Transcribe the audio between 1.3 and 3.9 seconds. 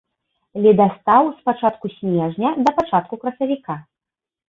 з пачатку снежня да пачатку красавіка.